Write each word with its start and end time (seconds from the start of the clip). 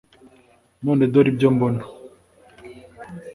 None 0.83 1.03
dore 1.13 1.29
ibyo 1.33 1.49
mbona: 1.55 1.81